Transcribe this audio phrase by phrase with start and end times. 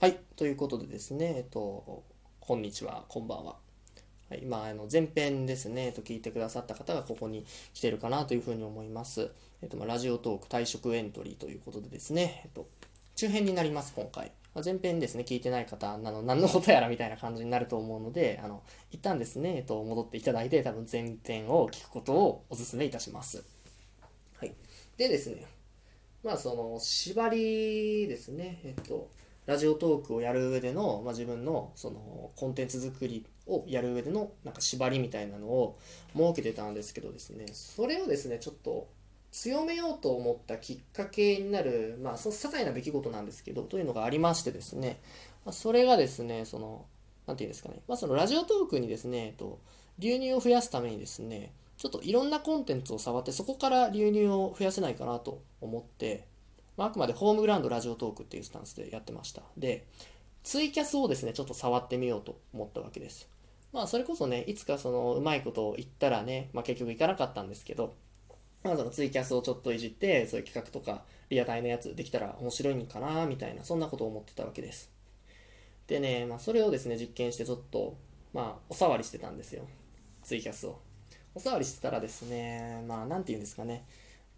[0.00, 2.04] はい、ということでですね、えっと、
[2.40, 3.56] こんにちは、こんばんは。
[4.30, 9.30] はい、まあ、あの前編ですね、えっと、聞いてくださった方がここに来てるかなというふうに思います。
[9.60, 12.66] えっと、まあ、ラジオトーク退職エントリーということでですね、えっと、
[13.14, 14.32] 中編になります、今回。
[14.54, 23.44] まあ前編ですね、聞いてない方、あの 何のことやらみたいな感じになると思うので、あの、一旦ですね、えっと、戻っていただいて、多分前編を聞くことをお勧めいたします。
[24.38, 24.54] はい。
[24.96, 25.44] でですね、
[26.22, 29.10] まあその縛りですね、えっと、
[29.46, 35.78] ラジオトークをやる上での、まあ、自分のそのコンテンツ作りをやる上でのなんか縛りみたいなのを
[36.14, 38.88] 設けてたんですけどですね、それをですね、ちょっと
[39.32, 45.00] 強めようと思ったきっかけになる、まあ、その些細な出来事なんですけど、というのがありましてですね、
[45.44, 46.84] まあ、それがですね、その、
[47.26, 49.58] なんていうんですかね、まあ、そのラジオトークにですね、えっと、
[49.98, 56.26] 流入を増やすためにですね、ちょっといろんなコンテンツを触って、そこから流入を増やせないかなと思って、
[56.80, 59.42] まあ、あくまでホームグラウンドラジオトークっていうスタンスでやってました。
[59.58, 59.84] で、
[60.42, 63.28] ツイキャスをですね、ちょっと触ってみようと思ったわけです。
[63.70, 67.96] まあ、それこそね、いつかその、うまいことを言ったらね、まあ、結局いかなかったんですけど、
[68.64, 74.90] まあ、そのツイキャスをちょっといじって、そういう企画とか、リアタイのやつできたら面白いんかな、みたいな、そんなことを思ってたわけです。
[75.86, 77.98] でね、まあ、それをですね、実験してちょっと、
[78.32, 79.68] まあ、お触りしてたんですよ。
[80.24, 80.80] ツイキャスを。
[81.34, 83.84] お触りしてたらですね、まあ、なんて言うんですかね。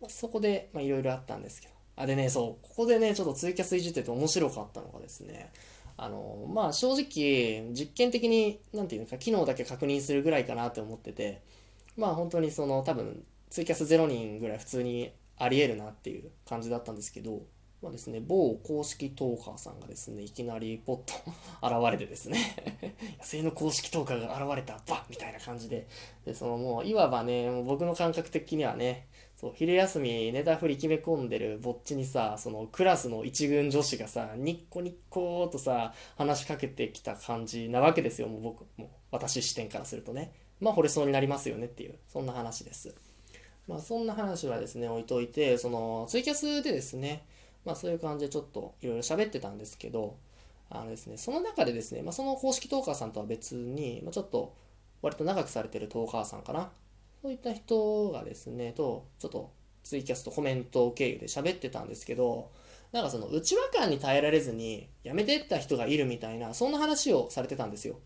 [0.00, 1.81] まあ、そこで、まあ、いろいろあったんですけど。
[1.96, 5.52] あ、でね、そう、ここでね、ちょっとツイキャスいじってて面白かったのがですね、
[5.96, 11.42] あの、まあ、正直、実験的に、なんていうか、機能だけ確認するぐらいかなって思ってて、
[11.96, 17.42] まあ、本当にその、多分、ツイキャス0人ぐらい普通にありえるなっていう感じだったんですけど、
[17.82, 21.14] まあですね、某公式トーカーさんがですね、いきなりポッと
[21.66, 22.38] 現れてですね、
[23.18, 25.88] 野生の公式トーカーが現れた、バッみたいな感じで、
[26.24, 40.32] で、そのもう、いわばね、もう僕の感覚的にはね、そう、昼休みネタ振り決め込んでるぼっちにさ、そのクラスの一軍女子がさ、ニッコニッコーとさ、話しかけてきた感じなわけですよ、もう僕、もう私視点からするとね。
[40.60, 42.94] まあ、惚れそうになりますよねっていう、そんな話です。
[43.66, 47.24] まあ、そんな話はですね、置いといて、その、ツイキャスでですね、
[47.64, 50.16] まあ、そういう感じでちょっといろいろ喋ってたんですけど、
[50.70, 54.54] あのですね、その中でですね、まあ、その公式トーカーさんとは別に、まあ、ちょっと、
[55.02, 56.70] 割と長くされてるトーカーさんかな。
[57.20, 59.50] そういった人がですね、と、ちょっと
[59.84, 62.50] ツイキャスとコメント経由で喋ってたんですけど、
[62.92, 67.98] なんかその内輪感に耐えられずに辞めてった人がいるみたいな、そんな話をされてたんですよ。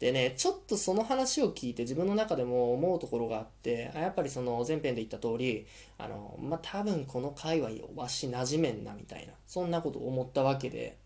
[0.00, 5.66] でね、ちょっとその話を聞いて自分の中でも思うところがあって、やっぱりその前編で言った通り、
[5.98, 10.96] あの、まあ、多分この界隈わし馴染めんなみたいな、そんなことを思ったわけで、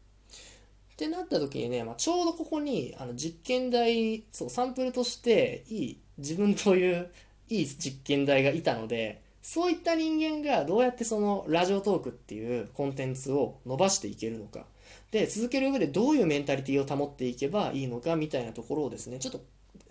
[0.92, 7.10] ってなった時にね、まあ、ちょうどここにあの実験台、そう、サンプルとしていい、自分という
[7.48, 14.66] いい実験台がいたので、そういった人間がどうやってそのラジオトークっていうコンテンツを伸ばしていけるのか。
[15.10, 19.40] で、続ける上でどういうメンタリティーを保っていけばいいのかみたいなところをですね、ちょっと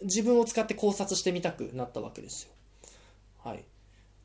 [0.04, 2.52] 自分を使って考察してみたくなったわけですよ。
[3.44, 3.64] はい。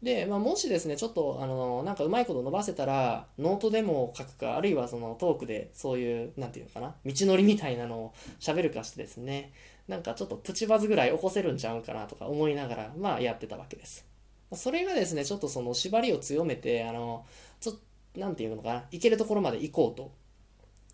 [0.03, 9.53] で、まあ、もしですね、ちょっと、あの、なんかうまいこと伸ばせたら、ノートでも書くか、あるいはそのトークで、そういう、なんていうのかな、道のりみたいなのを喋るかしてですね、
[9.89, 14.07] なんかちょっとプチバズぐらい起こせるんちゃうかなとか思いながら、まあ、やってたわけです。
[14.55, 17.27] それがですね、ちょっとその縛りを強めて、あの、
[17.61, 17.75] ちょっ
[18.15, 20.13] と、なんていうのかな、行けるところまで行こうと、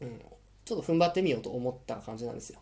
[0.05, 0.21] うん、
[0.65, 2.61] ちょっと踏ん張ってみようと思った感じなんですよ。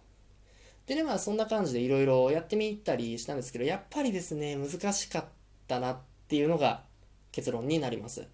[0.86, 5.24] でね、まあそんな感じでいろいろやってみたりしたんですけど、やっぱりですね、難しかっ
[5.68, 5.98] たなっ
[6.28, 6.82] ていうのが
[7.30, 8.26] 結論になります。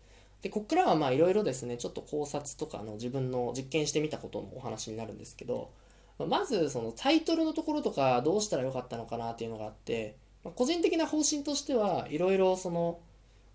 [0.42, 5.70] で、こっからはまあいろいろですね、ちょっと考察とかの自分の実験してみたことのお話になるんですけど、
[6.19, 10.16] まずそのタイトルのところとかどうしたらよかったのかなっていうのがあって、
[10.54, 13.00] 個人的な方針としてはいろいろその、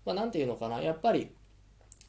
[0.06, 1.30] まあ、ていうのかな、やっぱり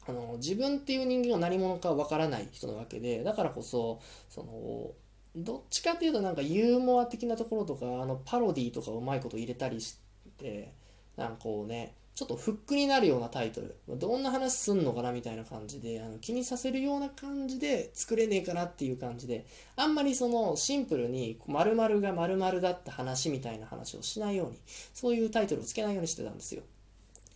[0.08, 4.90] あの自分っていう人間が何者かわからない人なわけでだからこそその
[5.36, 9.98] どっちかっていうとなんかユーモア的なところとかあのパロディとかうまいこと入れたりし
[10.38, 10.72] て
[11.16, 13.76] なんかこうねちょっとフックになるようなタイトル。
[13.86, 19.44] どんな話すんのかなみたいな感じであの気にさせるような感じで作れねえかなっていう感じで
[19.76, 24.58] あんまりそのシンプルに〇〇が〇〇だった話みたいな話をしないように
[24.94, 26.62] そういうタイトルをつけないようにしてたんですよ。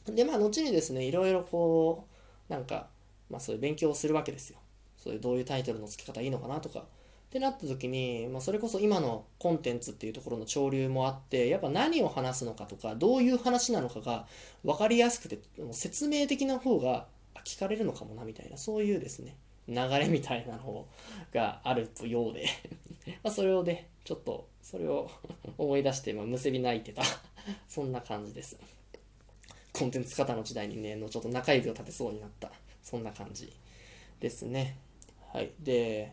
[0.07, 2.10] でまあ後にですねいろいろこう
[2.51, 2.89] なんか、
[3.31, 4.59] まあそういう勉強をするわけですよ。
[4.99, 6.81] そういうどういうタイトルの付け方いいのかなとか。
[6.81, 14.27] ってなった時に、まあ、それこそ今のコンテンツっていうところの潮流もあって、やっぱ何を話すのかとか、どういう話なのかが
[14.65, 17.07] 分かりやすくて、もう説明的な方が
[17.45, 19.37] 聞かれるのかもなみたいな、そういうですね、
[19.69, 20.87] 流れみたいなの
[21.33, 22.47] があるようで
[23.23, 25.09] まそれをね、ちょっとそれを
[25.57, 27.03] 思い出して、まあ、むせび泣いてた
[27.69, 28.59] そんな感じです。
[29.81, 32.51] コンテンツ型の時代にね、のちょっと中指を立てそうになった、
[32.83, 33.53] そんな感じ。
[34.21, 34.77] ですね。
[35.33, 35.51] はい。
[35.61, 36.13] で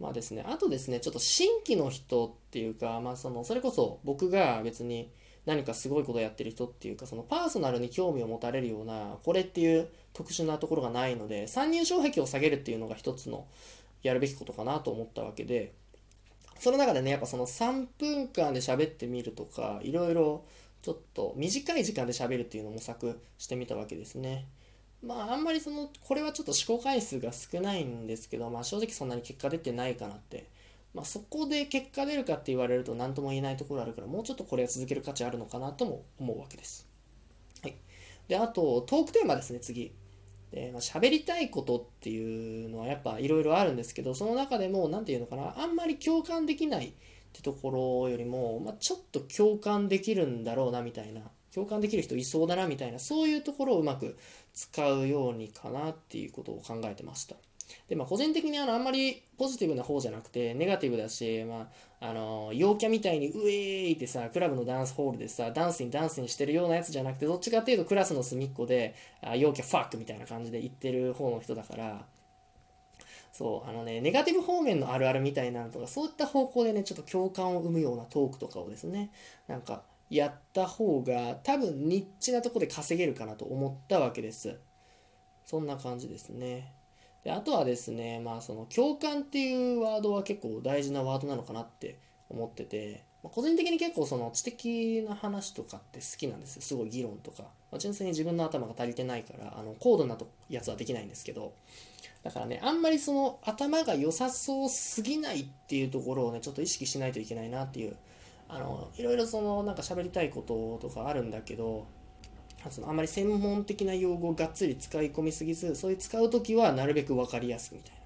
[0.00, 5.10] まあですねあとですねちょっと新規の人っていうかまあそのそれこそ僕が別に
[5.46, 13.46] 何かすごいことやってる人っていうかそのパーソナルに興味を持たれるようなこれっていう特殊なところがないので参入障壁を下げるっていうのが一つの
[14.02, 15.72] やるべきことかなと思ったわけで
[16.58, 20.44] その中でねやっぱその3分間で喋ってみるとかいろいろ
[20.84, 24.46] ちょっと短い時間で喋るっていうのを模索してみたわけですね。
[25.02, 30.46] まああんまりそのこれはちょっと試行回数が少ないんですけど、まあ、正直そんなに結果出てないかなって
[30.94, 36.88] まあ、そこで結果出るかって言われると何とも言えないところあるからもうちょっとこれは続ける価値あるのかなとも思うわけです。
[37.62, 37.76] はい、
[38.28, 39.92] であとトークテーマですね次。
[40.52, 46.94] でまあ、喋りたいことっていうのはやっぱいろいろあるんですけどその中でも何て言うのかなあんまり共感できない
[47.34, 51.22] ってところよりも、まあ、ちょっと共感できるんだろうなみたいな
[51.52, 54.16] 共感できる人いそうだなみたいなそういうところをうまく
[54.54, 57.34] 使うようにかなっていうことを考えてました。
[57.88, 61.70] で、まあ、個人的にあのあんまりポジティブな方じゃなくて、ネガティブだし、ま
[62.00, 72.04] あ、あの、陽キャみたいにウェーイってさ、クラブのダンスホールでさ、ダンスにダンスにしてるようなやつじゃなくて、どっちかっていうとクラスの隅っこで、あ陽キャファックみたいな感じで言ってる方の人だから、
[73.34, 79.10] そう、あのね、ネガティブ方面のあるあるみたいなのとか、そういった方向でね、ちょっと共感を生むようなトークとかをですね、
[79.48, 84.60] なんか、やった方が、多分ニッチなとこで稼げるかなと思ったわけです。
[85.44, 86.74] そんな感じですね。
[87.24, 91.98] であとはですね、まあ、その共感っていうワードは結構大事なワードなのかなって
[92.28, 96.62] 思ってて、ま、個人的に結構その知的な話とかって好きなんですよ。
[96.62, 100.16] すごい議論とか、まあ、純粋に自分の頭が足りてないからあの高度な
[100.50, 101.54] やつはできないんですけど。
[102.22, 107.96] だからねあんまりその頭が良さそうすぎないっていうところをねちょっと意識しないといけないなっていう。
[108.48, 111.86] あのいろいろそのなんか喋りたいこととかあるんだけど
[112.70, 117.98] そのあんまり専門的な用語をがっつり使い込みすぎずそういう使う時はなるべく分かりやすくみたいな。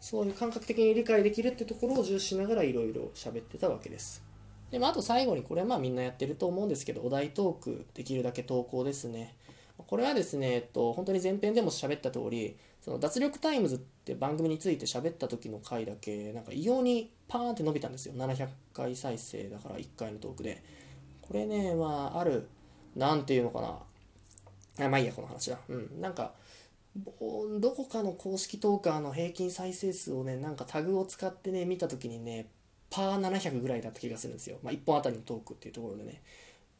[0.00, 4.31] そういう感覚的に理解できるってところを重視しながらいろいろ喋ってたわけです。
[4.72, 9.36] で、まあ、あと最後にこれはまあみんなやってると思うんですけどお題トークできるだけ投稿ですね
[9.76, 20.62] これはですね、えっと、本当に前編でも喋った通りその脱力タイムズって番組について喋った時の回だけなんか異様にパーンって伸びたんですよ700回再生だから1回のトークで
[21.20, 22.48] これねまあある
[22.96, 23.78] 何ていうのかな
[24.78, 25.58] あまあいいや、この話は。
[25.68, 26.00] うん。
[26.00, 26.32] なんか、
[27.60, 32.46] どこかの公式トーカーの平均再生数をね、なんかタグを使ってね、見たときにね、
[32.92, 34.58] パー700ぐらいだった気がするんですよ。
[34.62, 36.22] まあ、1本あたりのトークっていうところでね。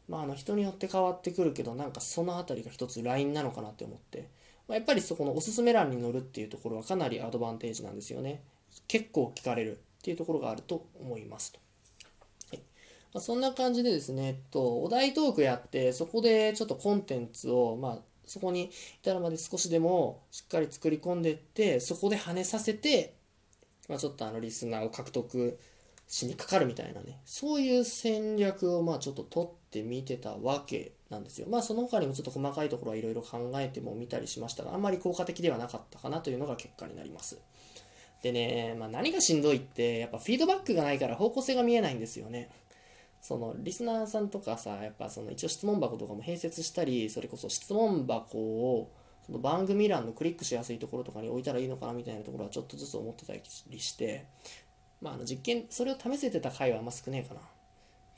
[0.08, 4.28] まあ、あの人によって変わってくるけど、なんかそのあたりが一つラインなのかなって思って、
[4.68, 8.42] まあ、やっぱりそこのおすすめ欄に載るっていうところはかなりアドバンテージなんですよね。
[8.88, 11.60] 結構聞かれるっていうところがあると思いますと。
[13.14, 18.70] まあ、そんな感じでですね、えっと、お題トークやって、そこでちょっとコンテンツを、まあ、そこに
[19.02, 23.14] 至るまで少しでもしっかり作り込んでいって、そこで跳ねさせて、
[23.88, 25.58] まあ、ちょっとあのリスナーを獲得
[26.08, 31.46] しにかかるみたいなね、そういう戦略をまあちょっと取ってみてたわけなんですよ。
[31.48, 37.38] まあその他にもちょっと細かいところはいろいろ考えてもみたりしましたが、あんまり効果的ではなかったかなというのが結果になります。
[38.22, 42.50] でね、まあ、何がしんどいって、やっぱフィードバックがないから方向性が見えないんですよね。
[43.22, 48.90] そのリスナーさんとかさやっぱその一応質問箱とかも併設したりそれこそ質問箱を
[49.24, 54.26] その番組欄のクリックしやすいところとかに置いたらいいのかなみたいなところはちょっとずつ思ってたりして
[55.02, 57.40] まああの実験それを試せてた回はあんま少ねえかな。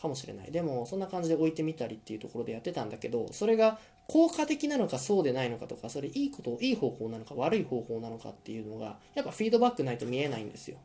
[0.04, 0.52] かもしれない。
[0.52, 10.76] でもそんな感じで置いてみたりっていうところでやってたんだけどそれが効果的なのかそうでないのかとかそれいいこといい方法なのか悪い方法なのかっていうのがやっぱフィードバックないと見えないんですよ。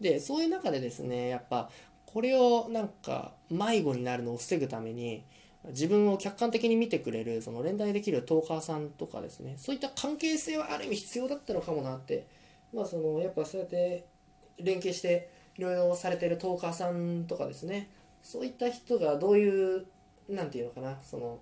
[0.00, 1.70] でそういう中でですねやっぱ
[2.06, 5.22] これをなんか迷子になるのを防ぐために
[5.68, 12.26] 自分を客観的に見てくれるその連帯できるトーカーさんとかですねそういった関係性はある意味必要だったのかもなって
[12.74, 14.06] まあそのやっぱそうやって
[14.58, 17.90] 連携していろいろされてるトーカーさんとかですね。
[18.22, 19.86] そういった人がどういう
[20.28, 20.98] 何て言うのかな。
[21.02, 21.38] その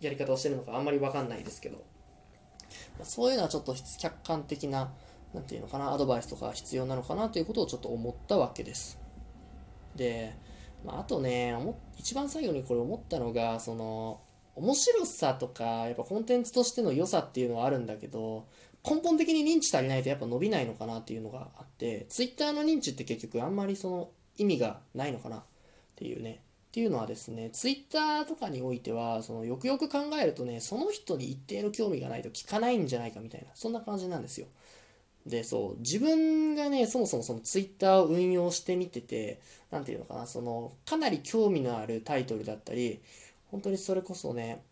[0.00, 1.82] やり方をしてるのかあんまり分かんないですけど、
[2.98, 4.90] ま、そういうのはちょっと客観的な
[5.32, 5.92] 何て言うのかな。
[5.92, 8.98] アドバイスとか必要なのかなということをちょっと思ったわけです。
[9.94, 10.34] で、
[10.84, 11.56] まあ、あとね
[11.96, 14.20] 一番最後にこれ思ったのがその
[14.54, 18.46] 面白さとかやっぱコンテンツとしての良さっていうのはあるんだけど
[18.88, 25.42] 根本的に認知足りないとやっぱ伸びないのかなっていうのがあって Twitter の認知って結局あんまりその意味がないのかなっ
[25.96, 26.40] ていうね。
[26.68, 34.46] っていうのはですね Twitter とかにおいてはそのよくよく考えるとねその人に一定の興味がないと聞かないんじゃないかみたいなそんな感じなんですよ。
[35.26, 39.40] で、そう、自分がね、そもそもそのツイッターを運用してみてて、
[39.70, 43.00] なんていうのかな、その、かなり興味のあるタイトルだったり、
[43.50, 44.62] 本当にそれこそね、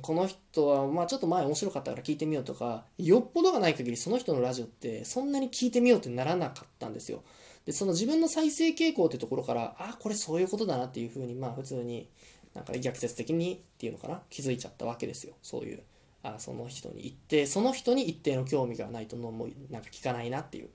[0.00, 7.24] この人は、まあちょっと前面白かったから聞いてみようとか、よっぽどがない限りその人のラジオってそんなに聞いてみようってならなかったんですよ。
[7.66, 12.08] で、その自分の再生傾向ってところから、あ、これそういうことだなっていうふうに、まあ普通に
[12.54, 15.34] なんか逆説的にっていうのかな、気づいちゃったわけですよ。
[15.42, 15.82] そういう。
[16.24, 20.68] あその人に一定、その人に一定の興味がないとのもなんか聞かないなっていう。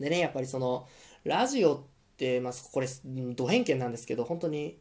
[0.00, 0.88] でね、やっぱりその、
[1.24, 1.80] ラジオっ
[2.16, 2.88] て、まあこれ、
[3.34, 4.78] ド偏見なんですけど、本当に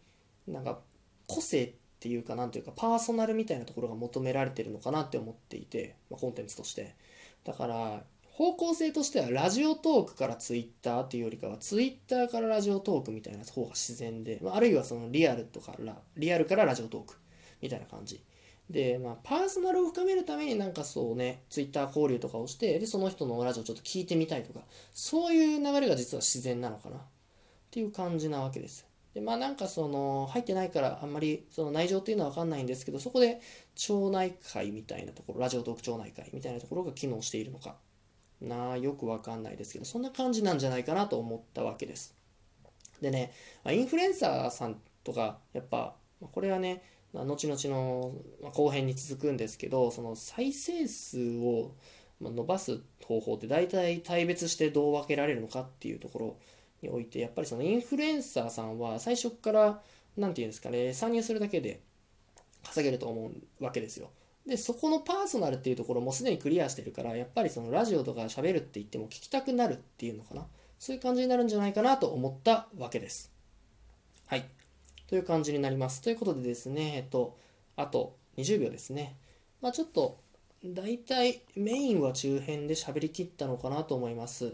[0.47, 0.79] なんか
[1.27, 6.95] 個性ってっていうかなんていうかパーソナルみたいなところが求められてるのかなって思っていて、まあ、コンテンツとして。
[7.43, 8.03] だから
[8.37, 15.73] 方向性としてはラジオトークからツイッターっていうよりかはツイッターからラジオトークみたいな方が自然で、まあ、あるいはそのリアルとか
[16.15, 17.15] リアルからラジオトーク
[17.63, 18.21] みたいな感じ。
[18.69, 24.59] で、まあ、パーソナルを深めるためになんかそうね、ツイッター交流とかをして、で、その人のラジオちょっと聞いてみたいとか、
[24.93, 26.97] そういう流れが実は自然なのかな。
[26.97, 26.99] っ
[27.71, 28.86] ていう感じなわけです。
[29.17, 33.41] でまあなんかその入ってないからあんまりその内情っていうのは分かんないんですけどそこで
[33.73, 37.77] 町内会みたいなところラジオトーク町内会みたいなところが機能しているのか。
[38.39, 42.13] なあよく分かんないですけどそんな感じなんじゃないかなと思ったわけです。
[43.01, 43.33] でね
[43.67, 46.83] インフルエンサーさんとかやっぱこれはね
[47.13, 48.13] 後々の
[48.51, 51.71] 後編に続くんですけどその再生数を
[52.21, 56.37] 伸ばす方法って大体大別してどう分けられるのかっていうところ
[56.81, 59.81] においてやっぱりそのインフルエンサーさんは最初から
[60.15, 61.81] 何て言うんですかね参入するだけで
[62.63, 64.09] 稼げると思うわけですよ。
[64.45, 70.45] でそこのパーソナルっていうところもすでにクリアしてるからやっぱりそのラジオとか喋るって言っても聞きたくなるっていうのかな。
[70.79, 73.33] そういう感じになるんじゃないかなと思ったわけです。
[74.27, 74.45] はい。
[75.07, 76.01] という感じになります。
[76.01, 77.37] ということでですねえっと
[77.75, 79.17] あと20秒ですね。
[79.61, 80.19] まあちょっと
[80.63, 84.53] 大体メインは中編で喋りきったのかなと思います。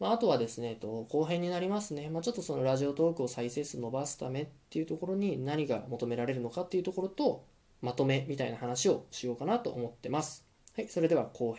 [0.00, 7.44] まあ、あとはですね、えっと後編になりますね、まあ、ちょっとそのラジオトークを再生数伸ばすためっていうところに何が求められるのかっていうところと、
[7.80, 10.46] まとめみたいな話をしようかなと思ってます。
[10.74, 11.52] はい、それでは後編